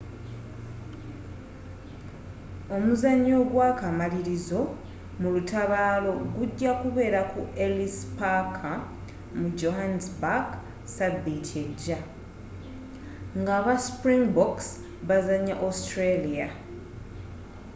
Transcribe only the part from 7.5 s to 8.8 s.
ellis paaka